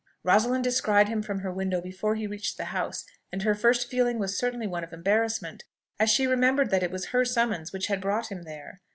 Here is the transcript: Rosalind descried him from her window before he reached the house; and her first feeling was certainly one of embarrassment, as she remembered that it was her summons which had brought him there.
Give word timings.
Rosalind 0.23 0.63
descried 0.63 1.09
him 1.09 1.21
from 1.21 1.41
her 1.41 1.53
window 1.53 1.79
before 1.79 2.15
he 2.15 2.25
reached 2.25 2.57
the 2.57 2.65
house; 2.73 3.05
and 3.31 3.43
her 3.43 3.53
first 3.53 3.87
feeling 3.87 4.17
was 4.17 4.35
certainly 4.35 4.65
one 4.65 4.83
of 4.83 4.91
embarrassment, 4.93 5.63
as 5.99 6.09
she 6.09 6.25
remembered 6.25 6.71
that 6.71 6.81
it 6.81 6.89
was 6.89 7.09
her 7.09 7.23
summons 7.23 7.71
which 7.71 7.85
had 7.85 8.01
brought 8.01 8.31
him 8.31 8.41
there. 8.41 8.81